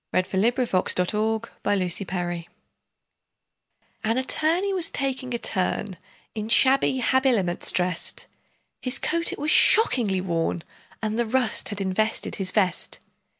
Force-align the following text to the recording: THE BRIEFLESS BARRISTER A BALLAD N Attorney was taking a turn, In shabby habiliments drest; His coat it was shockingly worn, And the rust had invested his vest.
THE 0.13 0.23
BRIEFLESS 0.23 0.71
BARRISTER 0.71 1.43
A 1.43 1.49
BALLAD 1.61 2.45
N 4.03 4.17
Attorney 4.17 4.73
was 4.73 4.89
taking 4.89 5.31
a 5.31 5.37
turn, 5.37 5.95
In 6.33 6.49
shabby 6.49 7.01
habiliments 7.01 7.71
drest; 7.71 8.25
His 8.81 8.97
coat 8.97 9.31
it 9.31 9.37
was 9.37 9.51
shockingly 9.51 10.19
worn, 10.19 10.63
And 11.03 11.19
the 11.19 11.27
rust 11.27 11.69
had 11.69 11.79
invested 11.79 12.37
his 12.37 12.51
vest. 12.51 12.97